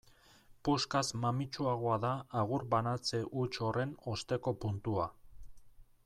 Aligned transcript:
Puskaz 0.67 1.03
mamitsuagoa 1.25 1.97
da 2.05 2.13
agur 2.41 2.65
banatze 2.71 3.19
huts 3.41 3.51
horren 3.67 3.93
osteko 4.15 4.55
puntua. 4.65 5.05